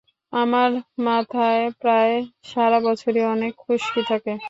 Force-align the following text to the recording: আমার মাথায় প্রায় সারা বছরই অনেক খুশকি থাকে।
আমার 0.33 0.71
মাথায় 1.01 1.63
প্রায় 1.81 2.13
সারা 2.43 2.79
বছরই 2.83 3.23
অনেক 3.33 3.53
খুশকি 3.63 4.01
থাকে। 4.07 4.33